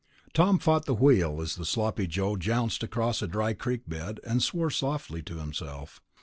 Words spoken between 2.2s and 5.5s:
jounced across a dry creek bed, and swore softly to